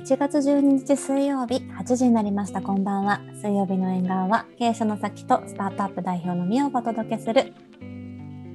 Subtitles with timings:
[0.00, 2.62] 1月12日水曜日8時になりました。
[2.62, 3.20] こんばんは。
[3.34, 7.52] 水曜日の縁側は経営者の先とスタートアップ代表のみをお届けする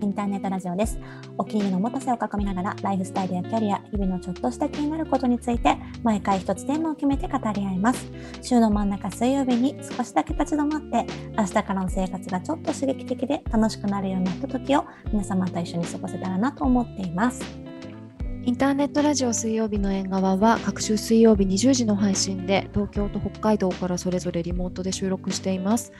[0.01, 0.99] インターネットラジオです。
[1.37, 8.11] お気に入りの持たせを囲みながらライフスタイルやキャリア日々のちょっとした気になることについて毎回一つテーマを決めて語り合います。
[8.41, 11.05] 週の真ん中水曜日に少しだけ立ち止まって
[11.37, 17.64] 明日からの生活がちょっと刺激的で楽しくなるようなひとときを皆様と一緒に過ごせたらなと思っています。
[18.45, 25.91] インターネットラジオ水曜日の縁側は各週水曜日20時の配信で東京と北海道からそれぞれリモートで収録しています。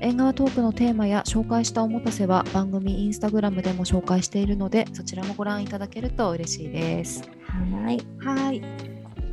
[0.00, 7.22] 縁側トークのテーマや紹介したおもたせは番組インスタグラムでも紹介しているのでそちらもご覧いただけると嬉しいです。
[7.48, 7.98] はい。
[8.18, 8.62] はい。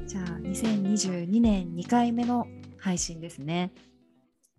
[0.07, 3.73] じゃあ2022年2回目の配信ですね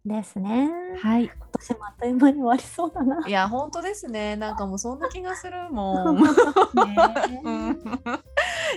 [0.05, 0.69] ですね。
[1.01, 1.25] はい。
[1.25, 3.27] 今年もあっという間に終わりそうだな。
[3.27, 4.35] いや本当ですね。
[4.37, 6.17] なんかもうそんな気がするもん。
[6.17, 6.27] ね。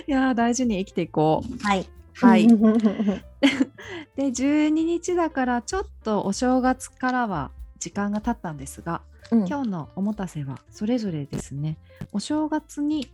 [0.06, 1.58] いや大事に生きていこう。
[1.66, 1.86] はい。
[2.14, 2.44] はい。
[2.44, 2.78] うん。
[2.78, 3.22] で
[4.16, 11.76] 12日だからちょっとお正月からは時間が経ったんですが今日のおもたせはそれぞれですね。
[12.12, 13.10] お正月に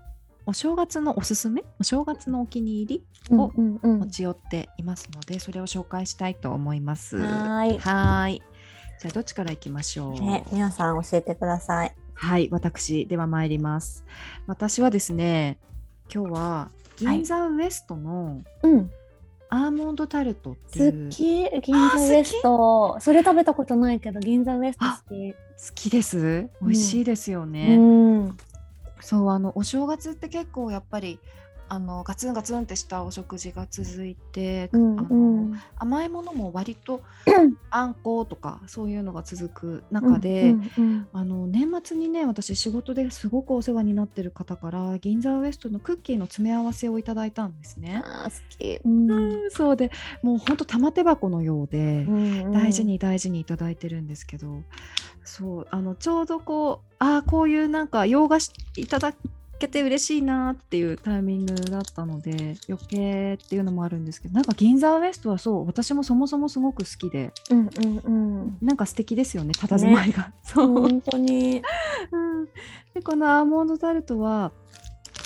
[0.47, 7.17] お正月のおすすめお正月のお気に入りをうんうん持ち寄っていますので、それを紹介したいと思います。
[7.19, 8.43] はーいはーい
[9.01, 10.13] じゃあどっちからいきましょう？
[10.21, 11.95] ね、皆さん教えてください。
[12.15, 14.05] はい、私では参ります。
[14.47, 15.59] 私はですね、
[16.13, 18.91] 今日は銀座ウエストのうん。
[19.55, 21.25] アーモンドタルトっていう、好き
[21.61, 22.97] 銀座ウエスト。
[23.01, 25.33] それ食べたことないけど銀座ウエスト好き。
[25.33, 25.39] 好
[25.75, 26.49] きです。
[26.63, 27.77] 美味しいですようね。
[27.77, 28.35] ん。
[29.03, 31.19] そうあのお正月って結構やっぱり
[31.73, 35.61] あのガツンガツンってしたお食事が続いて、うんあのうん。
[35.79, 37.03] 甘いものも割と
[37.71, 48.03] あんことかそういうのが続く中で、うんうんあの年末にね私仕事ですごくお世話になってる方から銀座ウエストのクッキーの詰め合わせをいただいたんですね。
[48.05, 48.81] あー好き。
[48.85, 49.91] うんうんそうで
[50.23, 52.85] もうほんと玉手箱のようで、うん大事。
[52.85, 54.63] に大事にいただいてるんですけど
[55.25, 59.15] そうあのちょうどこうああこういうなんか洋菓子いただ
[59.63, 68.11] けて嬉しいなっていうタイミングだったので余計っていうのもあるんですけどなんか銀座ウエストはそう私もそもそもすごく好きでうんうんう
[68.45, 68.59] ん。
[68.61, 70.33] なんか素敵ですよね佇まいが。
[70.43, 71.63] そう、本当に。
[72.11, 72.45] うん、
[72.95, 74.53] でこのアーモンドタルトは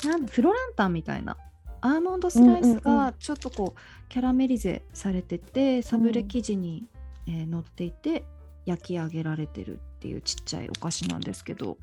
[0.05, 1.37] なんだフロランタンみたいな
[1.81, 6.85] アーモンドスライスがちょっとこうキャラメリゼされててサブレ生地に、
[7.27, 8.25] えー乗っていて
[8.67, 11.79] 焼き上げられてるっていうちっちゃいお菓子なんですけど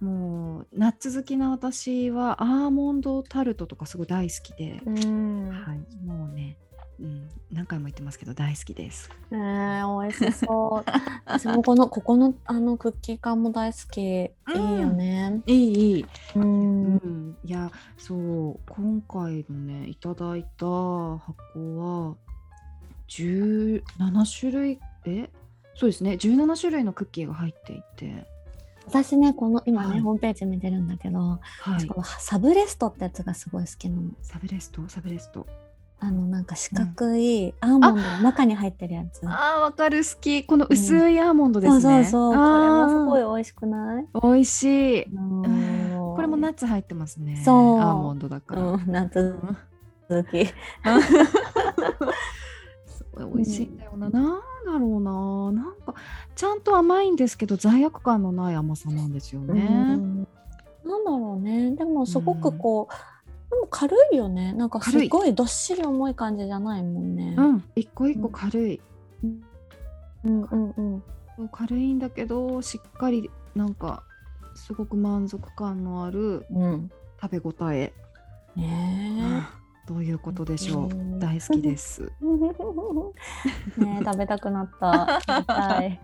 [0.00, 5.48] もうナッツ好きな私はアーモンドタルトとかすごい大好きで、うん。
[5.48, 6.58] はい、もうね、
[7.00, 9.10] うん、何回も言ってますけど大好きです。
[9.32, 10.90] えー、美味しそう。
[11.24, 14.00] 私もこの ここのあのクッキー缶も大好き。
[14.00, 15.42] いいよね。
[15.46, 16.06] いいいい
[16.36, 16.42] うん。
[16.42, 16.94] ううん
[17.30, 21.24] ん、いやそう今回のねいただいた箱
[21.78, 22.16] は
[23.08, 25.30] 17種類え？
[25.78, 26.12] そうですね。
[26.12, 28.26] 17種類のクッキーが入っていて、
[28.86, 30.00] 私ねこの今ね、はい。
[30.00, 31.74] ホームページ見てるんだけど、はい。
[31.80, 34.10] 私こ、のサブレストってやつがすごい好きなの。
[34.22, 34.82] サブレスト？
[34.88, 35.46] サブレスト。
[35.98, 39.20] あのなんか四角いアーモンドの中に入ってるやつ。
[39.24, 39.98] あーわかる。
[39.98, 40.44] 好き。
[40.44, 42.34] この薄いアーモンドですね、そうそうそう。
[42.34, 44.06] これもすごいい美味しくない？
[44.22, 45.02] 美味しい。
[45.04, 45.76] うん
[46.16, 47.42] これもナッツ入ってますね。
[47.44, 47.80] そう。
[47.80, 49.38] アーモンドだから、うん、夏
[50.08, 50.46] 好き。
[50.46, 50.52] す
[51.98, 52.14] ごい
[53.16, 54.22] 美味しいんだよな、なん
[54.66, 55.62] だろうな。
[55.62, 55.94] なんか
[56.34, 60.28] ちゃんと甘いんですけど罪悪感のない甘さなんですよね、うん。
[60.84, 61.74] なんだろうね。
[61.76, 64.52] でもすごくこう、でも軽いよね。
[64.52, 67.34] なんかすごいどっしり重い感じじゃないもんね。
[67.38, 68.80] うん、一個一個軽い、
[69.24, 69.42] うん。
[70.24, 70.70] うん。
[70.76, 70.82] う
[71.42, 71.48] ん。
[71.52, 74.02] 軽いんだけどしっかりなんか
[74.54, 76.90] すごく満足感のあるうん。
[77.20, 77.94] 食べ応え、
[78.56, 79.42] ね
[79.86, 83.80] どういうことでしょう、うん大好きですえ。
[83.80, 85.20] ねえ食べたくなった。
[85.26, 86.00] 食べたい。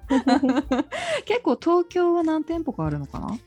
[1.26, 3.38] 結構東京は何店舗かあるのかな？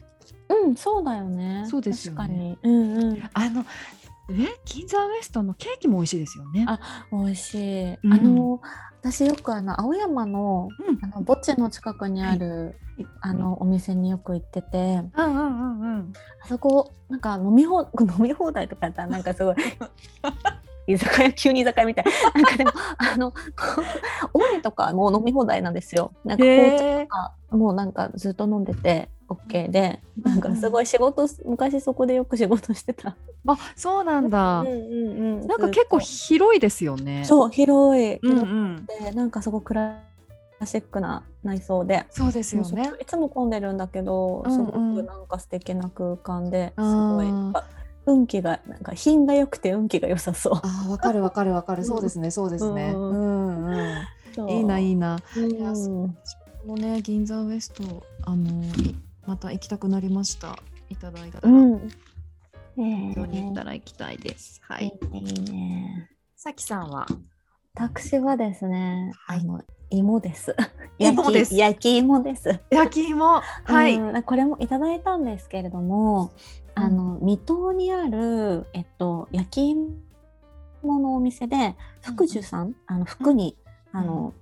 [0.49, 1.65] うん、そうだよね。
[1.67, 2.57] そうですよね確かに。
[2.63, 3.29] うんうん。
[3.33, 3.65] あの
[4.29, 4.59] え？
[4.65, 6.65] 銀座ウエストのケーキも美味しいですよね。
[6.67, 6.79] あ
[7.11, 7.93] 美味しい。
[7.93, 8.13] うん。
[8.13, 8.61] あの
[9.01, 10.99] 私よくあの青山のうん。
[11.03, 12.75] あの墓地の近くにある、
[13.21, 16.13] あのお店によく行ってて、うんうんうんうん。
[16.43, 19.55] あそこなんか飲み放 飲み放題とかやったらなんかすごい
[20.87, 22.05] 居酒屋急に居酒屋みたい。
[22.35, 23.33] なんかでもあの
[24.33, 26.11] オレとかも飲み放題なんですよ。
[26.23, 29.99] なんか紅茶へとかもうなんかずっと飲んでて OK で。
[30.21, 33.15] なんかすごい仕事昔そこでよく仕事してた。
[33.47, 35.47] あそうなんだ、うんうんうん。
[35.47, 37.21] なんか結構広いですよね。
[37.23, 38.19] とそう広い。
[38.21, 39.99] うんう広んくてなんかすごくクラ
[40.65, 42.05] シックな内装で。
[42.09, 42.91] そうですよね。
[42.99, 44.53] いつも混んでるんだけど、うんうん。
[44.53, 47.27] すごくなんか素敵な空間ですごい
[48.05, 50.53] 運気がなんか品が良くて運気が良さそう。
[50.63, 52.91] ああわかるわかるわかるそうですねそうですね。
[52.95, 53.65] ううんん
[54.37, 54.49] うん。
[54.49, 55.17] いいないいな。
[55.35, 55.71] うんいや
[56.65, 58.95] もうね銀座ウエストあのい
[59.27, 60.57] また行きたくなりました。
[60.89, 61.87] いただいたら、うん。
[62.75, 63.63] ね東京に行ったえ。
[63.65, 64.59] ら行きたいです。
[64.63, 65.17] はいい。
[65.17, 66.09] いね。
[66.35, 67.07] さきさんは？
[67.75, 70.55] 私はですね、はいあの芋です。
[70.97, 72.59] 芋です焼き芋です。
[72.71, 73.95] 焼き芋はい。
[73.95, 76.31] うんこれもいただいたんですけれども、
[76.75, 83.57] あの水戸にあるえっと焼き芋のお店で福寿さん、あの福に、
[83.91, 84.33] あの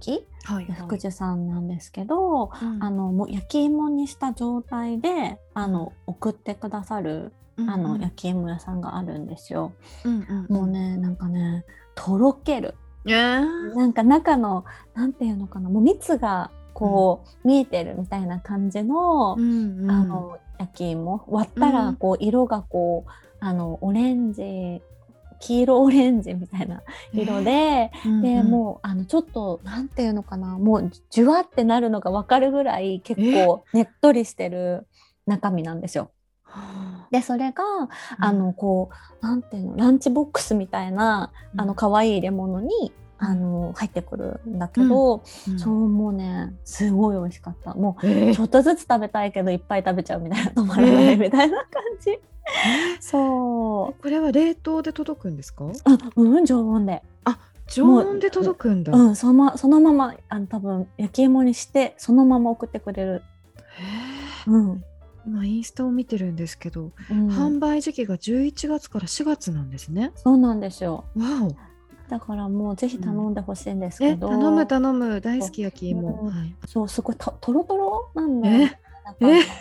[0.00, 2.82] 寿はい福寿さんなんですけど、うん。
[2.82, 9.72] あのもう焼き芋にした状態であの送ってくださるあの焼き芋屋さんがあるんですよ。
[10.04, 11.64] うんうんもうねなんかね
[11.94, 12.74] とろける。
[13.06, 13.74] えー。
[13.74, 14.64] なんか中の
[14.94, 19.90] なんていうのかなもう蜜がこう、見えてるみたいな感じの,、うんうん。
[19.90, 21.24] あの焼き芋？
[21.28, 21.96] 割ったらうん。
[21.96, 23.10] こう色がこう
[23.40, 24.82] あのオレンジ
[25.38, 26.82] 黄色オレンジみたいな
[27.12, 27.90] 色で、
[28.22, 34.86] でもうあのちょっとなんていうのかなもうじゅわってなるのが分かるぐらい結構ねっとりしてる
[35.26, 36.10] 中身なんですよ。
[37.10, 37.62] でそれが
[38.18, 38.88] あのこ
[39.20, 45.22] うなんていうのランチボックスみたいなあの可愛い入れ物にあの入ってくるんだけど、
[45.56, 47.74] そうもうねすごい美味しかった。
[47.74, 52.18] もえうちょっとずつ食べたいけどいっぱい食べちゃうみたいな止まらないみたいな感じ、
[53.00, 54.02] そう。
[54.02, 55.64] これは冷凍で届くんですか？
[55.84, 57.02] あうん常温で。
[57.68, 63.22] 常温で届くんだ、うんそのまそのままあの多分焼き芋にしてそのまま送ってくれる。
[64.46, 64.52] へー。
[64.52, 64.84] うん、
[65.26, 67.28] 今インスタを見てるんですけど、うん。
[67.28, 70.12] 販売時期が11月から4月なんですね。
[70.14, 71.06] そうなんですよ。
[71.16, 71.56] わお
[72.08, 73.34] だからもうぜひ頼ん。
[73.36, 75.20] でほしいんですえけど、頼む頼む。
[75.20, 76.24] 大好き焼き芋、う。
[76.26, 78.68] んはい、そうすごいととろとろなんだよ、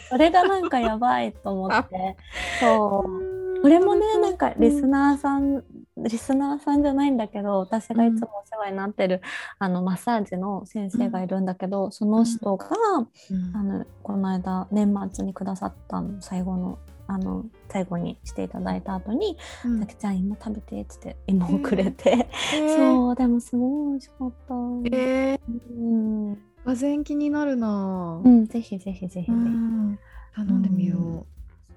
[0.10, 2.16] それがなんかやばいと思って。
[2.60, 3.62] そう。
[3.62, 5.64] これもねなんかリスナーさん、
[5.98, 9.22] リスナーさんじゃないんだけど私がいつもお世話になってる、
[9.60, 13.56] あのマッサージの先生がいるんだけど、その人が、うん。
[13.56, 16.78] あのこの間年末にくださったの最後の
[17.08, 22.76] あの最後にしていただいた後に「うんさきちゃん芋食べて」っつって芋をくれて、 えー。
[22.76, 24.54] そうでもすごい美味しかった。
[24.92, 25.40] えー、
[25.78, 28.22] うん、がぜ気になるな。
[28.24, 29.32] う、ん、ぜひぜひぜひぜひ。
[29.32, 30.00] うん。
[30.36, 31.26] 頼んでみよ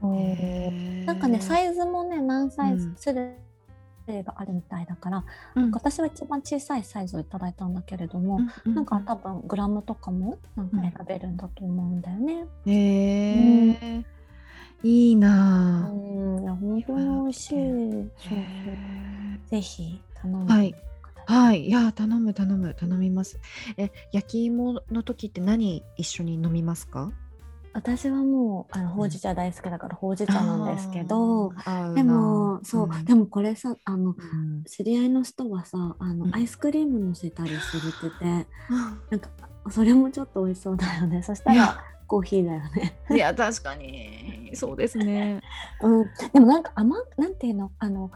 [0.00, 1.04] そうう、へー。
[1.04, 3.36] なんかねサイズもね何サイうんズ種
[4.06, 5.70] 類があるみたいだから、うん。
[5.70, 12.46] 私は一番小さいサイズをいただいたんだけれども、うなんか多分グラムとかもなんか選べるんだと思うんだよね。
[12.66, 14.17] へえ
[14.82, 17.54] いいなうぁん、本当に美味しい。
[17.54, 20.74] そうそうへぜひ頼んーはい。
[21.26, 21.66] はい。
[21.66, 23.40] いや頼む頼む頼みます。
[23.76, 27.12] え焼き芋の時って何一緒に飲みますか？
[27.74, 31.52] 私はもうあのほうじ茶大好きだからほうじ茶なんですけど、
[31.94, 33.04] でもそう、ん。
[33.04, 34.64] でもこれさあのうん。
[34.64, 36.34] 知り合いの人はさあの、うん。
[36.34, 38.24] アイスクリーム乗せたりするってて
[39.10, 39.30] なんか
[39.70, 41.22] それもちょっと美味しそうだよね。
[41.22, 42.96] そしたらコーヒーだよね。
[43.10, 45.40] いや確かにそうですね
[45.80, 48.10] うん、でもなんか甘なんていうのあの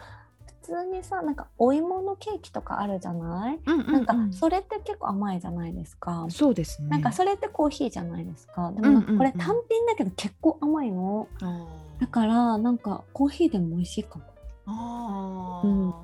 [0.62, 6.27] 普通にさなんかお芋のケーキとかあるじゃない、なんかそれって結構甘いじゃないですか。
[6.31, 8.73] そうですねなんかそれってコーヒーじゃないですか。
[8.73, 11.29] でうんうんうんもなんかこれ単品だけど結構甘いの。
[11.43, 11.67] あ
[12.00, 14.25] だからなんかコーヒーでも美味しいかも。
[14.67, 15.95] あー、うん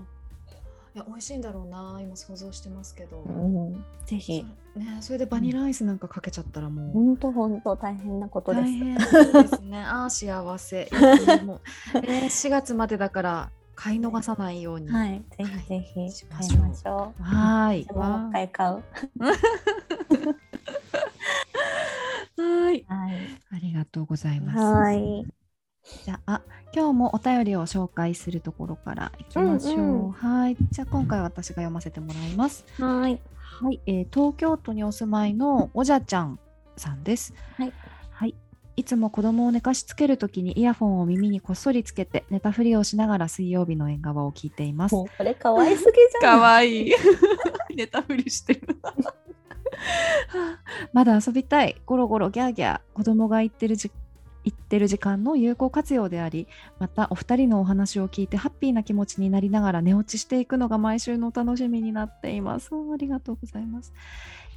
[0.99, 4.45] いや美味しいんだろうな今想像してますけど、うん、ぜひ。
[4.75, 9.33] そねそれでバニラアイスなんかかけちゃったらもう、本当本当大変なことです。
[9.33, 9.79] ですね。
[9.87, 10.89] ああ幸せ。
[10.91, 11.61] 焼き芋
[11.95, 14.89] えー、4月までだから買い逃さないように。
[14.89, 17.23] はい、ぜひぜひしましょう。
[17.23, 18.83] はーいもう一回買う。
[22.43, 22.85] はい。
[22.89, 23.15] はい。
[23.53, 24.59] ありがとうございます。
[24.59, 25.27] はい。
[26.05, 26.43] じゃあ
[26.75, 33.21] 今日もお便りを紹介するところからいきましょう、うんうんはいじゃあ今回私が読ませてもらいますはい。
[33.61, 36.39] はい、えー東京都にお住まいのおじゃちゃん
[36.77, 37.35] さんです。
[37.57, 37.73] はい。
[38.11, 38.35] はい。
[38.77, 44.95] いつも子供を寝かしつけるときにイヤフォンを耳にこっそりつけて寝たふりをしながら水曜日の縁側を聞いています。
[44.95, 45.91] これ可愛すぎ
[46.21, 46.41] じゃん。
[46.41, 46.93] わいい。
[47.75, 48.61] 寝たふりしてる。
[50.93, 51.81] まだ遊びたい。
[51.85, 52.81] ゴロゴロギャーギャー。
[52.95, 53.91] 子供が言ってるじ
[54.49, 62.71] 言ってる時間の有効活用であり、またお二人のお話を聞いてハッピーな気持ちになりながら寝落ちしていくのが毎週の楽しみになっています。
[62.73, 63.93] ありがとうございます。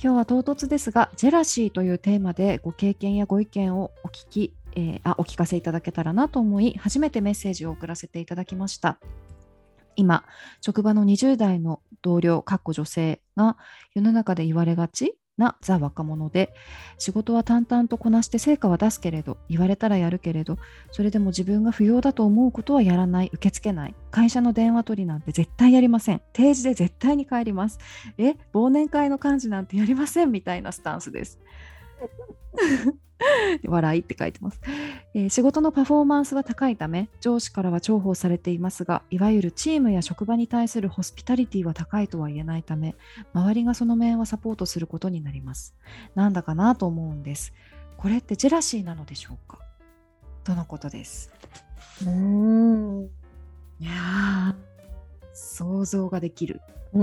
[0.02, 8.98] 今日は唐突ですが、ジェラシーというテーマでご経験やご意見をお聞き、えーあお聞かせいただけたらなと思い、初めてメッセージを送らせていただきました。
[9.98, 10.24] 今、
[10.62, 13.58] 職場の20代の同僚、かっこ女性が
[13.94, 16.54] 世の中で言われがちなザ若者で
[17.00, 20.60] 仕事は淡々とこなして成果は出すけれど言われたらやるけれど
[20.92, 27.80] それでも自分が不要だと思うことはやらない受け付けない会社の電話取りなんて絶対やりません定時で絶対に帰ります
[28.20, 31.40] え忘年会の幹事なんてやりませんみたいなスタンスです。
[33.68, 34.60] 笑いって書いてます、
[35.14, 42.96] えー仕事のパフォーマンスは高いため上司からは重宝されていますがいわゆるチームや職場に対するホスピタリティは高いとは言えないため
[43.34, 45.76] 周りがその面はサポートすることになります。
[46.16, 47.54] なんだかなと思うんです。
[47.98, 49.60] これってジェラシーなのでしょうか？
[50.44, 51.32] とのことです。
[52.02, 53.10] うーん。
[53.80, 54.71] いやー
[55.34, 56.62] 想像ができる。
[56.94, 56.98] い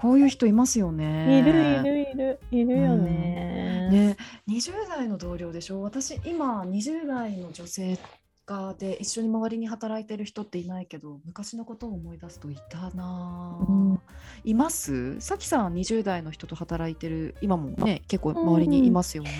[0.00, 1.42] こういう人いますよね。
[1.42, 2.40] るいるいる。
[2.50, 3.88] いるよね。
[3.90, 4.16] ね、
[4.48, 5.82] 20代の同僚でしょ？
[5.82, 7.98] 私今20代の女性
[8.46, 13.58] がで一緒に周りに働いてる人っていないけど昔のことを思い出すといたな。
[13.60, 14.00] あ、うん。
[14.44, 15.20] います？
[15.20, 19.30] さきさん20代の人と働いてる今もね結構周りにいますよね、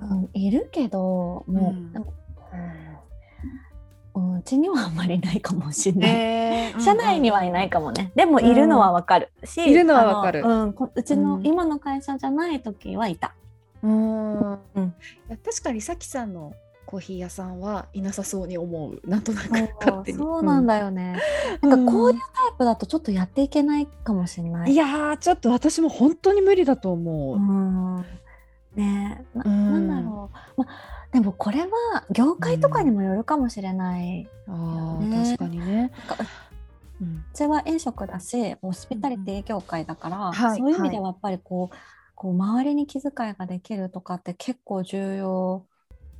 [0.00, 2.04] うん、いるけど、もう、うん
[4.14, 6.10] うん、うちにはあんまりないかもしれない。
[6.10, 6.80] えー。
[6.80, 8.12] 社内にはいないかもね。
[8.14, 10.42] でもいるのはわかるし、いるのはわかる。
[10.44, 11.46] うん、こうちのうん。
[11.46, 13.34] 今の会社じゃない時はいた。
[13.82, 14.52] うん。
[14.52, 14.58] うん。
[15.44, 16.54] 確かにさきさんの
[16.86, 19.00] コーヒー屋さんはいなさそうに思う。
[19.08, 20.18] なんとなく勝手に。
[20.18, 21.20] そうなんだよね。
[21.62, 21.70] うん。
[21.70, 24.72] なんかこういうタイプだとちょっとやっていけないかもしれない。
[24.72, 27.96] いやーちょっと私も本当に無理だと思う、うん。
[28.76, 29.88] ねえなうん。
[29.88, 30.66] なんだろう、ま、
[31.14, 31.68] でもこれは
[32.10, 34.28] 業界とかにもよるかもしれない、ね。
[35.36, 36.24] 確かにね、なんか
[37.00, 41.76] ううんちは飲食だしホスピタリティ業界だから、はいそういう意味ではやっぱりこう,、
[42.16, 45.64] こう周りに気遣いができるとかって結構重要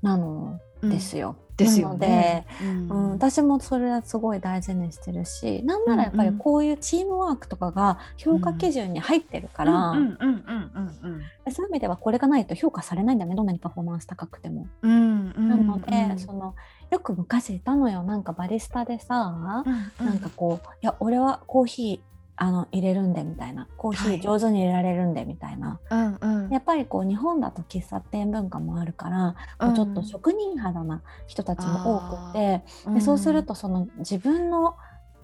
[0.04, 1.37] なのですよ。
[1.56, 2.46] ですよなのでね。
[2.62, 6.40] ううんん私もそれはすごい大事にしてるしなんならやっぱりうんうん。
[6.40, 9.99] こういうチームワークとかが評価基準に入ってるから、うん。
[9.99, 14.66] うんうんうんそういう意味ではこれがないと評価されないんだねどんなにパフォーマンス高くても。
[14.82, 16.54] うんうんうんなので、うんその
[16.90, 18.02] よく昔いたのよ。
[18.02, 20.06] なんかバリスタでさ、うん。
[20.06, 24.20] なんかこう「いや俺はコーヒーあの入れるんで」みたいな「コーヒはい。
[24.20, 26.50] ー上手に入れられるんで」みたいな、うんうん。
[26.50, 32.64] やっぱりこう日本だと喫茶店文化もあるから、こうちょっと職人肌な人たちも多くて、
[32.94, 34.76] でそうするとその自分の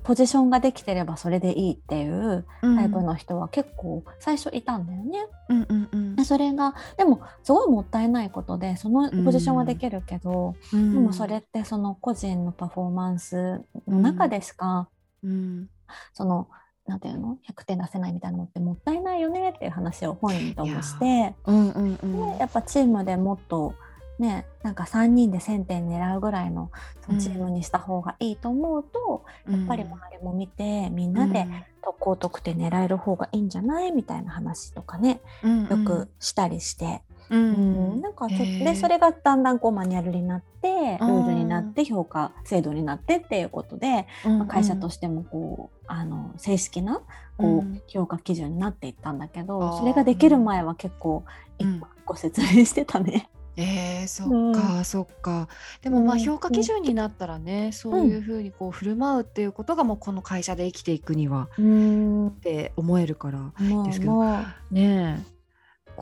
[0.02, 5.26] ポジションができてればそれでいいっていうタイプの人は結構最初いたんだよね。
[5.50, 6.16] うんうんうん。
[6.16, 10.94] でそれがでもすごいもったいないことでそのポジションはできるけど、うん。
[10.94, 14.88] でもそれってその個人のパフォーマンスの中でしか、
[15.22, 15.68] うん。
[16.14, 16.48] その
[16.86, 22.32] なんていうの？100点出せないみたいなのってもったいないよねっていう話を本人ともして、うんうんうん。
[22.32, 23.74] でやっぱチームでもっと
[24.18, 26.70] ねなんか3人で1,000点狙うぐらいの
[27.06, 31.46] そのチームにした方がいいと思うと、やっぱり周りも見てみんなで
[31.80, 37.02] 高得点狙える方がいいんじゃないみたいな話とかねうんよくしたりして。
[37.30, 47.02] ううんん、なんかでそれがだんだんこうマニュアルになってルうんールになって評価制度になってっていうことで、まあ会社としてもこうあの正式な
[47.36, 47.82] こう、うん。
[47.88, 49.78] 評価基準になっていったんだけあどー。
[49.78, 51.24] それができる前は結構
[51.58, 51.80] 一うん。
[51.80, 53.28] 個一個説明してたね。
[53.56, 55.48] えー、そっか、そっか。
[55.82, 56.20] でもまあうん。
[56.20, 62.28] 評価基準になったらね、そういうふうにこう振る舞うっていうことがもうこの会社で生きていくにはうん。
[62.28, 64.22] って思えるからもですけど。
[64.70, 65.39] ねえ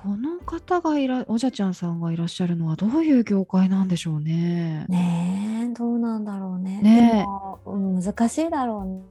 [0.02, 4.86] この方がいらおじゃちゃんさんがいらっしゃるのはどういう業界なんでしょうね。
[4.88, 6.80] ねえどうなんだろうね。
[6.82, 9.02] ねえでも、うん難しいだろ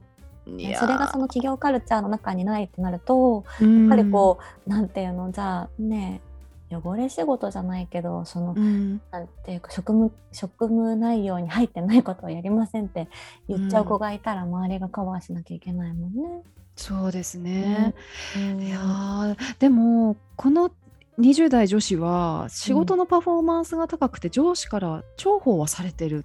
[0.46, 0.76] うね。
[0.76, 6.22] それがその企業カルチャーの中にないってなるとややっぱりこう、なんていうのじゃあね
[6.70, 13.08] 汚れ仕事じゃないけどその、うん、なんていうか職務職務内容に入ってないことをやりませんって
[13.48, 16.42] 言っちゃう子がいたら周りがカバーしなきゃいけないもんね。
[16.76, 17.94] そうですね。
[18.36, 20.70] うんいやーでもこの
[21.18, 26.24] 20代女子は仕事のパフォーマンスが高くて上司から重宝はされてる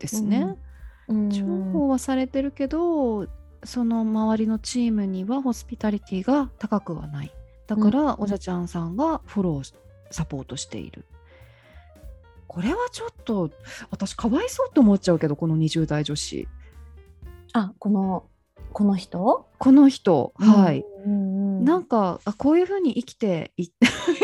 [0.00, 0.56] ですね。
[1.06, 1.30] うん。
[1.30, 3.28] 重宝はされてるけど
[3.64, 7.32] その周りのチームにはホスピタリティが高くはない。
[7.66, 8.16] だから、うん。
[8.18, 9.72] おじゃちゃんさんがフォローし
[10.10, 11.04] サポートしている。
[12.48, 13.50] これはちょっと
[13.90, 16.48] 私かわいそうって思っちゃうけどこの20代女子。
[17.52, 18.24] あこの
[18.72, 19.46] この人？
[19.58, 20.80] この人、はい。
[20.80, 23.68] うんうんうんなんかあこういうふうに生きてい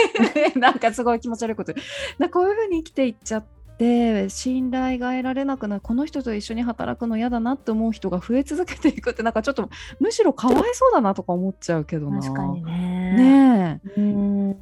[0.56, 1.72] なんかすごい気持ち悪いこと
[2.18, 3.44] なこういうふうに生きていっちゃっ
[3.78, 12.20] て信頼が得られなくなるこの人と一緒に働くの嫌だなって思う人が増え続けていくってなんかちょっとむしろかわいそうだなとか思っちゃうけどな。
[12.20, 13.12] 確かにね。
[13.16, 14.56] ねえうん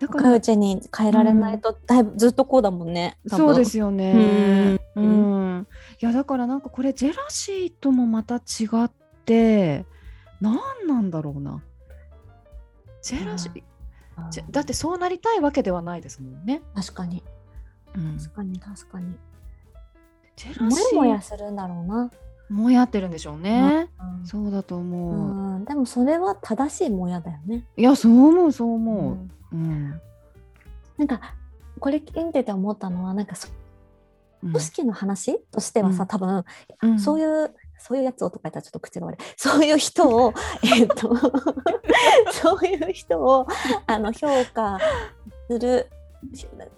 [0.00, 3.18] だから若いうちに変えられないと、だいぶずっとこうだもんね。
[3.26, 4.78] そうですよね。
[4.94, 5.66] ううんん、
[6.00, 8.90] いやだからなんかこれジェラシーともまた違っ
[9.24, 9.84] て
[10.40, 11.62] 何なんだろうな。
[13.02, 13.62] ジェラシー、
[14.50, 16.62] だってそうなりたいわけではないですもんね。
[16.74, 17.22] 確かに。
[17.94, 19.14] うん、確かに確かに。
[20.36, 20.96] ジェラシー。
[20.96, 22.10] もやもやするんだろうな、
[22.48, 23.88] もやってるんでしょうね。
[24.20, 24.26] うん。
[24.26, 25.56] そうだと思う。
[25.56, 25.64] うん。
[25.64, 28.74] でもそれは正しいもやだよね、いやそう思うそうう。
[28.74, 29.14] 思う。
[29.14, 29.30] ん。
[29.52, 30.00] うん。
[30.96, 31.20] なんか
[31.78, 33.48] これ聞いてて思ったのはなんかそ
[34.42, 34.52] うん。
[34.52, 36.08] 組織の話としてはさ、うん。
[36.08, 36.44] 多分
[36.82, 37.00] うん。
[37.00, 39.18] そういうそういうやつをとか言ったらちょっと口が悪い。
[39.36, 41.14] そういう人を えっと
[42.32, 43.46] そういう人を
[43.86, 44.78] あの評価
[45.48, 45.88] する。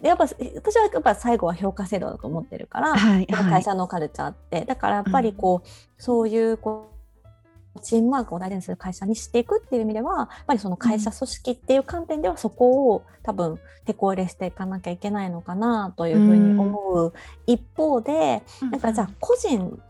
[0.03, 3.51] やっぱ私はやっぱ最後は評価制度だと思ってるから、はいはい。
[3.51, 4.67] 会社のカルチャーって。
[4.67, 17.13] だからやっぱりこう、そういうこうチームワークを大事にする会社にしていくっていう意味ではやっぱりその会社組織っていう観点ではそこを多分手こ入れしていかなきゃいけないのかなというふうに思う。
[17.47, 19.81] 一方で、なんかじゃあ個人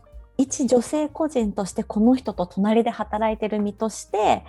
[0.41, 4.43] 一女性個人としてこの人と隣で働いてる身としてはい。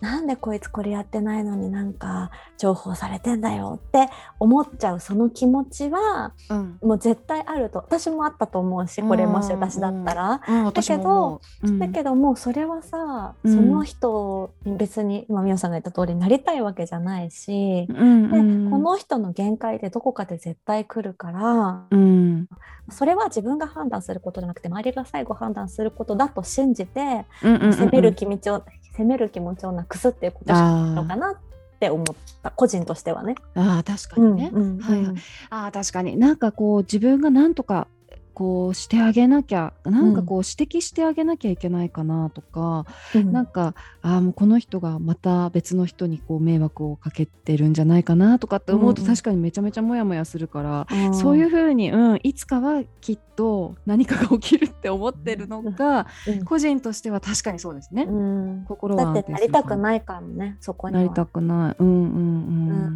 [0.00, 4.08] なんでこいつこれやってないのになんか重宝されてんだよって
[4.40, 6.78] 思っちゃうその気持ちはうん。
[6.82, 10.40] もう絶対あると私もあったと思うしこれもし私だったら。
[10.46, 11.68] うん、私も思う。
[11.68, 22.48] うんだけどもうそれはさ、うんその人に別に今美桜さんが言った通りになりたいわけじゃないし、うんでうんこの人の限界でどこかで絶対来るからうん
[22.90, 28.62] それは自分が判断することじゃなくて周りが最後判断することだと信じて責める気持ちを
[28.92, 31.36] 責める気持ちをなくすっていうことなのかなっ
[31.80, 32.04] て思っ
[32.42, 32.50] た。
[32.50, 33.34] 個人としてはね。
[33.54, 34.50] ああ確かにね。
[34.82, 35.14] はいはい。
[35.50, 36.16] ああ確かに。
[36.16, 37.88] なんかこう自分がなんとか
[38.34, 58.04] こうしてあげなきゃなんかこう指摘してあげなきゃいけないかなとか、うんなんかああもうこの人がまた別の人にこう迷惑をかけてるんじゃないかなとかって思うと確かにめちゃめちゃモヤモヤするから、うんそういうふうに、うん、いつかはきっと何かが起きるって思ってるのが、うん個人としては確かにそうですね。
[58.04, 61.02] うん心はだってなりたくないからねそこには。
[61.02, 61.76] なりたくない。
[61.78, 62.08] うんうんう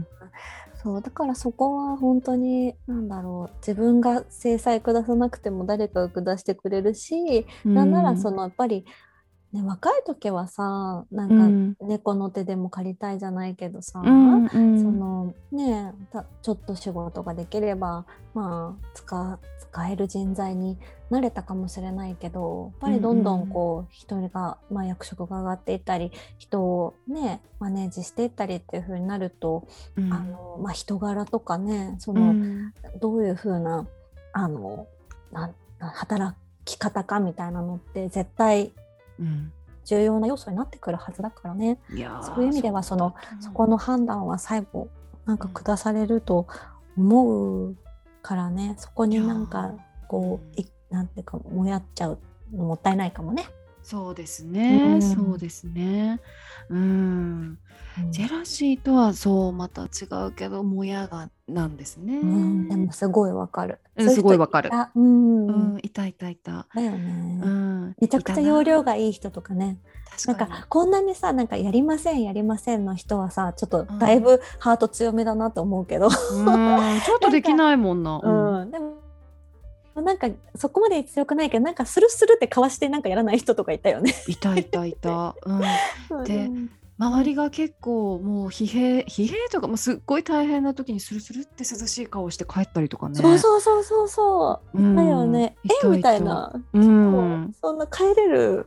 [0.00, 0.06] ん。
[0.86, 8.86] そうだからそこは本当に何だろう自分が制裁下さなくても誰かが下してくれるし、なんならそのやっぱり、
[9.52, 11.68] ね、若い時はさなうん。
[11.70, 14.48] んか猫の手でも借りたいじゃないけどさ、うんうん。
[14.82, 20.78] そのねたちょっと仕事ができればまあ使使える人材に
[21.10, 30.12] なれたかもしれないけどやっぱりどんどんこう人が、まあ、役職が上がっていったり人をねマネージしていったりっていう風になると、うん。
[30.12, 32.72] あのまあ、人柄とかねその、うん。
[33.00, 33.86] どういう風な
[34.32, 34.86] あの
[35.32, 38.72] な働き方かみたいなのって絶対
[39.20, 39.52] うん
[39.86, 41.78] 重要な要素になってくるはずだからね。
[42.20, 44.88] そういう意味ではそのそこの判断は最後
[45.26, 46.48] なんか下されると
[46.98, 47.76] 思う
[48.20, 49.72] からねそこになんか
[50.08, 52.18] こういなんていうかもやっちゃう
[52.52, 53.46] のもったいないかもね。
[53.86, 55.02] そうですね、うん。
[55.02, 56.20] そうですね。
[56.68, 57.56] うん、
[58.10, 62.18] ジェラシーとはそうまた違うけど、もやがなんですね。
[62.18, 63.78] うん、でもすごいわかる。
[63.94, 64.70] うんすごいわかる。
[64.70, 64.90] た。
[64.92, 66.66] うん、うん、いたいたいた。
[66.74, 69.78] だよね、うん、めちゃくちゃ容量がいい人とかね。
[70.26, 70.62] なん確かに。
[70.62, 73.98] かこんなにさなんかやりませんやりませんの人はさちょっとうん。
[74.00, 78.20] だいぶハート強めだなと思うけど、うん、ちょっとできないもんな。
[78.20, 78.62] うん。
[78.62, 78.95] うん、でも
[80.02, 84.14] なんかそこまで強くないけどなんかスルスルってかわしてなんかやらない人とかいたよね。
[84.28, 85.34] いたいたいた。
[86.10, 93.16] うん、でうん周りが結構もう疲弊疲弊とかもうすっごい大変な時にスルスルって涼しい顔して帰ったりとかね。
[93.16, 94.78] そうそうそうそうそう。
[94.78, 95.56] うんだよね。
[95.84, 96.54] えみたいな。
[96.72, 97.54] うん。
[97.60, 98.66] そんな帰れる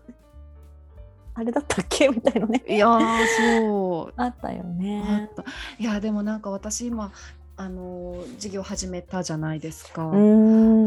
[1.34, 2.08] あれだったっけ？
[2.14, 2.64] みたいなね。
[2.68, 3.26] いやー
[3.60, 5.32] そう あったよあね
[5.80, 7.12] いやでもなんか私今
[7.60, 10.06] あのー事業始めたじゃないですか。
[10.06, 10.18] う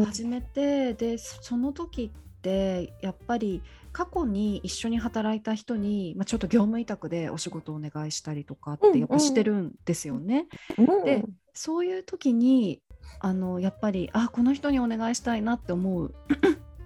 [0.01, 0.05] ん。
[0.05, 10.47] 始めてでそその時ってやっぱり過去に一緒に働いた人に、まあ、ちょっと業務委託でお仕事をお願いしたりとかっうんてやっぱしてるんですよね。
[10.79, 12.81] うんでそういう時に
[13.19, 16.15] あのやっぱりあこの人にお願いしたいなって思う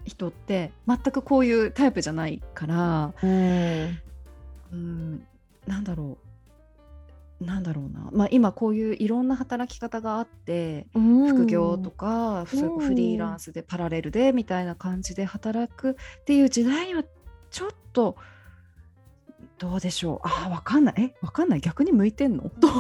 [0.04, 3.14] 人って全くこういうタイプじゃないから。
[3.24, 4.00] うん。
[4.74, 5.28] うん
[5.66, 6.27] なんだろう
[7.40, 17.04] なんだろうな、まあ、今こういういろんな働き方があって副業とか、それこそフリーランスでパラレルでみたいな感じで働くっていう時代には
[17.52, 18.18] ちょっと
[19.60, 20.20] どうでしょう。
[20.28, 20.96] あーわかんない。
[20.98, 21.62] えわかんない。
[21.62, 22.52] 逆に向いてんの？
[22.60, 22.72] どう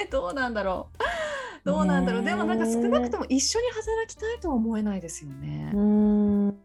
[0.00, 1.02] えどうなんだろう。
[1.64, 5.72] どうなんだろう、でもなんか少なくとも一緒に働きたいとは思えないですよね。
[5.74, 6.56] うん。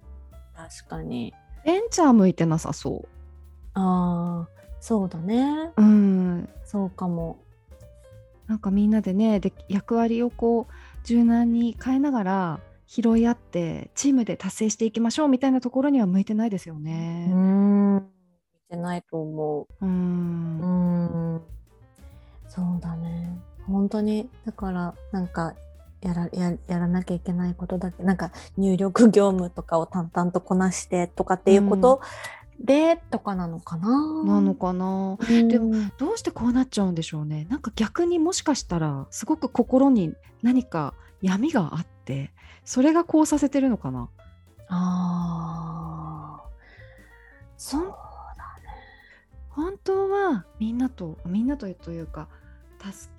[0.55, 1.33] 確かに。
[1.65, 3.05] ベンチャー向いてなさそ
[3.73, 4.54] ああ、
[4.85, 5.71] そうだね。
[5.77, 5.81] う。
[5.81, 7.39] うんそうかも。
[8.45, 10.73] なんかみんなでねで役割をこう
[11.07, 17.25] 柔軟に変えながら拾い合ってチームで達成していきましょうみたいなところには向いてないですようね。
[17.25, 17.95] ん。
[17.95, 18.01] 見
[18.69, 19.89] てないと思うう。
[19.89, 21.41] んうん。
[22.47, 25.55] そうだね本当にだからなんか
[26.01, 32.01] やらややらなきゃいけないことだけなんか入力業務とかを淡々とこなしてとかっていうこと
[32.59, 34.23] で、とかなのかな？
[34.23, 35.17] なのかな？
[35.19, 35.47] うん。
[35.47, 37.45] でもどうしてこうなっちゃうんでしょうね。
[37.49, 42.31] なんか逆にもしかしたらすごく心に何か闇があって
[42.63, 44.09] それがこうさせてるのかな？
[44.69, 46.49] ああ
[47.57, 47.93] そうだ
[49.49, 52.27] 本当はみんなとみんなとというか
[52.79, 53.13] 助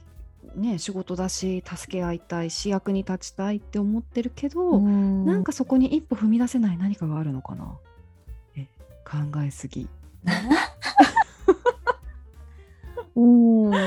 [0.54, 5.30] けね仕事だし助け合いたいし役に立ちたいって思ってるけど、ね。
[5.30, 7.76] なんかそこに一歩踏み出せない何かがあるのかな？
[7.84, 7.85] え
[9.06, 9.88] 考えすぎ。
[13.14, 13.78] うん、考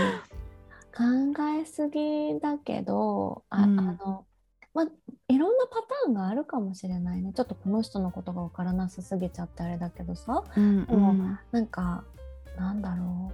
[1.59, 3.79] えすぎだけどあ、うん。
[3.79, 4.25] あの
[4.73, 4.83] ま
[5.27, 7.33] いろんなパターンがあるかもしれないね。
[7.33, 10.43] ちょっとこの人のことが分からなさすぎちゃってあれだけどさ。
[10.55, 11.13] うんでも
[11.51, 12.03] なんか
[12.57, 13.31] なんだろ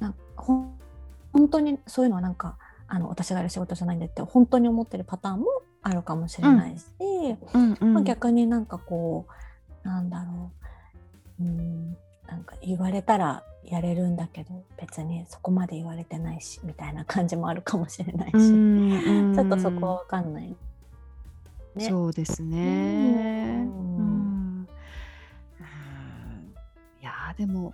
[0.00, 0.02] う。
[0.02, 0.78] なんほん
[1.32, 5.46] 本当にそういうのはなんかあの私がやる仕事じゃないんだって本当に思ってるパターンも
[5.82, 6.84] あるかもしれないし、
[7.52, 7.94] うんうん。
[7.94, 9.26] まあ、逆になんかこ
[9.84, 10.65] うなんだろう
[11.40, 11.96] うん。
[12.26, 20.56] なんか言われたらやれるんだけど別にそこまで言われてないしみたいな感じもあるかもしれないし、うんちょっとそこは分かんない。
[21.74, 21.88] ね。
[21.88, 23.66] そうですね。
[23.68, 24.68] ううん。
[27.00, 27.72] いやーでも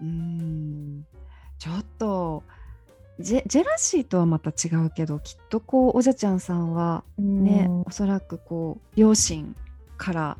[0.00, 1.06] うん。
[1.58, 2.42] ちょっと
[3.20, 7.80] ジェジェラシーとはまた違うけどきっとこうおじゃちゃんさんはね、うん。
[7.82, 9.54] おそらくこう両親
[9.96, 10.38] から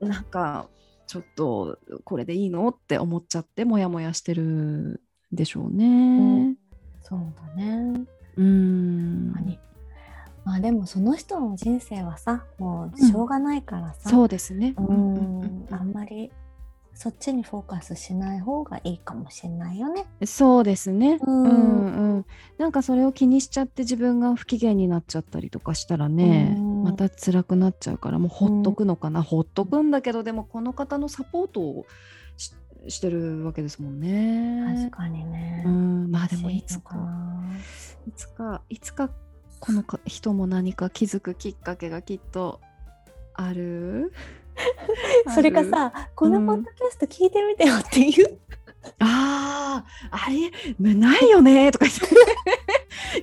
[0.00, 0.68] なんか
[1.12, 2.66] ちょっとこれでいいの？
[2.68, 4.98] って思っちゃってモヤモヤしてるん
[5.30, 6.56] でしょうね。
[7.02, 8.00] そうだね。
[8.38, 9.30] うん。
[9.34, 9.58] 何
[10.46, 14.74] まあでもその人の人生はさもうしょうがないからさ、そうですね。
[14.78, 15.66] ううんうんん。
[15.70, 16.32] あんまり
[16.94, 20.06] そっちにフォーカスしない方がいいかもしれないよね。
[20.24, 21.18] そうですね。
[21.20, 22.26] ううんんうん。
[22.58, 31.86] なんかそれを気にしちゃって自分が不機嫌になっちゃったりとかしたらね、うんまた辛くなっちゃうからもうほっとくのかな、ほっとくんだけどでもこの方のサポートを
[32.36, 32.52] し
[32.88, 34.64] してるわけですもんね。
[34.76, 35.62] 確かにね。
[35.64, 37.44] うん、まあでもいつかな
[38.08, 39.10] いつかいつか
[39.60, 42.60] このか人も何か気づくきっかけがきっと
[43.34, 44.12] ある？
[45.34, 48.38] それかさ、このポッドキャスト聞いてみてよっていう。
[48.98, 52.06] ああ、あれ、ないよねとか言って、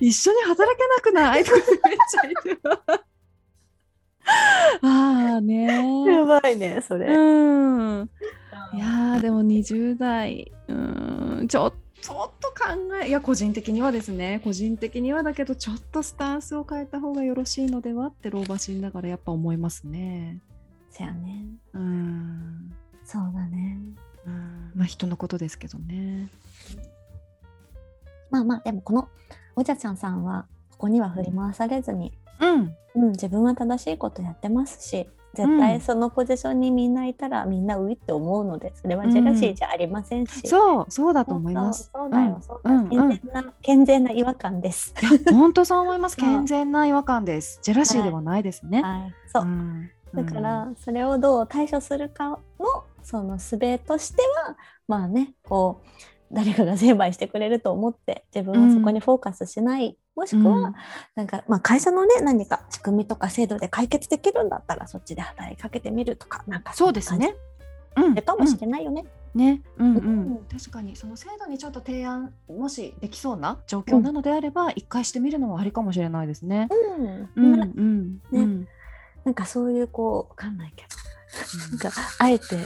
[0.04, 1.44] 一緒に働けなくない？
[1.44, 1.64] とかめっ
[2.10, 3.04] ちゃ言ってた。
[4.82, 6.04] ああね。
[6.06, 7.06] やばいね、それ。
[7.06, 8.10] うん。
[8.72, 10.72] いやーでも20代、う
[11.42, 11.76] ん、ちょっと。
[12.00, 12.54] ちょっと考
[13.04, 20.38] えいや個人的にはですね個人的にはだけどちょっとスタンスを変えた方がよろしいのではって老婆心ながらやっぱ思いますね。
[20.90, 21.44] そやね。
[21.72, 22.72] うん、
[23.04, 23.78] そうだね。
[24.26, 26.28] うん、まあ人のことですけどね。
[28.30, 29.08] まあまあ、でもこの
[29.56, 40.48] おじゃちゃんさんは、ここには振り回されずに、うん、うん、自分は正しいことやってますし、絶対そのポジションにみんないたらみんなういって思うので、それはジェラシーじゃありませんし。
[40.48, 41.90] そうそうだと思います。
[41.92, 44.94] そうだよ、そうだよ、うんうん健全な、健全な違和感です。
[45.30, 46.16] 本当そう思います。
[46.18, 47.60] 健全な違和感です。
[47.62, 48.82] ジェラシーではないですね。
[48.82, 49.46] はい、そう。
[50.12, 50.24] ん。
[50.26, 52.38] だから、それをどう対処するかの
[53.02, 60.74] その術としてはまあねこう誰かが成敗してくれると思って自分はそこにフォーカスしない、もしくは、うん。
[61.16, 67.34] なんか、まあ、会社のね何か仕組みとか制度で解決できるんだったらそっちで働きかけてみるとかなんかそうですね。
[67.96, 68.14] うん。
[68.14, 69.04] かもしれないよね。
[69.34, 70.20] ね、うんううん。
[70.34, 76.68] ん、確かにその制度にちょっと提案もしできそうな状況なのであれば、一回してみるのはありかもしれないですね。
[76.70, 77.30] うん。
[77.36, 78.12] うんなうん。
[78.12, 78.20] ね。
[78.32, 78.68] うん
[79.30, 80.88] なんかそういうこうわかんないけど。
[81.70, 82.56] なんかあえて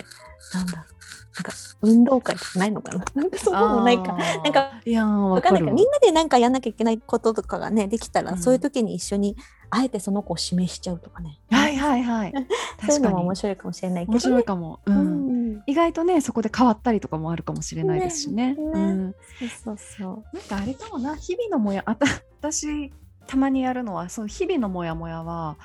[0.54, 0.94] なんだろう。
[1.36, 3.04] なんか運動会とかないのかな。
[3.14, 4.16] なんかそういうのもないか。
[4.16, 8.38] なんかいやーわわかんないけどかみんなでなんかやんなきゃいけないこととかがねできたら、うん。
[8.38, 9.36] そういう時に一緒に
[9.68, 12.32] あえてその子を指名しちゃうとかね、はいはいはい。
[12.32, 12.48] そういう
[12.80, 14.80] 確かにのも面白いかもしれないけど、ね、面白いかも。
[14.86, 15.56] ううん。
[15.56, 18.54] ん、意外とねそこで変わったりとかもあるかもしれないですしね。
[18.54, 18.54] ね。
[18.54, 20.36] ねうんそうそうそう。
[20.36, 21.14] なんかあれかもな。
[21.16, 22.06] 日々のもやあた
[22.40, 22.90] 私
[23.26, 25.56] たまにやるのはそう日々のモヤモヤは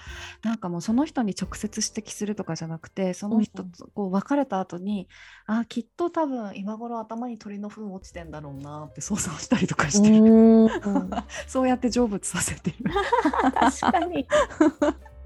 [0.44, 5.08] なんかもうその人に直接指摘するとかじゃなくてその人とこう別れた後に、
[5.46, 10.70] あきっと多分今頃頭に鳥の糞落ちてんだろうなって想像したりとかして、うん。
[11.48, 12.92] そうやって成仏させている、
[13.54, 14.28] 確かに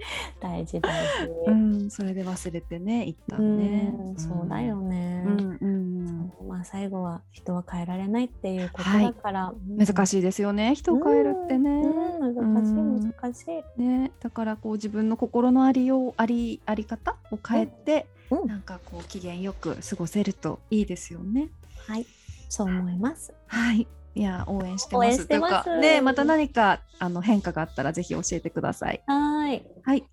[0.39, 0.91] 大事大
[1.25, 5.57] 事、うん、それで忘れてね一旦ね、うんそうだよね、うん。
[5.61, 9.85] うんまあ最後は人は変えられないっていうことだから、い。
[9.85, 10.75] 難しいですよね。
[10.75, 11.69] 人を変えるってね。
[11.69, 13.45] うん、難しい難し
[13.77, 18.47] い、ね、だからこう自分の心のありようありあり方を変えて、うん。
[18.47, 21.49] なんかこう機嫌よく過ごせるといいですよね。
[21.87, 22.05] はい
[22.53, 23.33] そう思います。
[23.47, 29.01] はい、いや応援してますというかでまた何かあの変化があったらぜひ教えてください。
[29.07, 29.65] はい。
[29.83, 30.03] はい。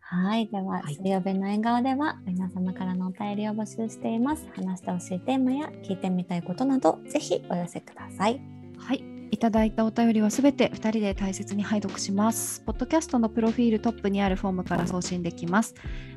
[0.00, 0.46] はい。
[0.46, 4.46] では、はい水曜日の縁側では、皆様からのお便りを募集しています。
[4.56, 8.40] 話してほしいテーマや聞いてみたいことなど、ぜひお寄せください。
[8.78, 9.17] はい。
[9.30, 12.60] いただいたお便りはすべて2人で大切に拝読します。
[12.62, 15.74] ポッドキャストのプロフィールトップにあるフォームから送信できます。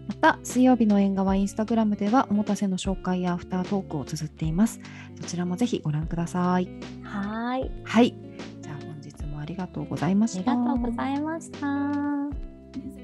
[0.07, 4.79] また、水曜日の縁側インスタグラムでは、おもたせの紹介やアフタートークを綴っています。
[5.19, 6.69] そちらもぜひご覧ください。
[7.03, 7.71] はい。
[7.83, 8.15] はい。
[8.61, 10.55] じゃあ本日もありがとうございまありした。
[10.55, 13.00] がとうございました。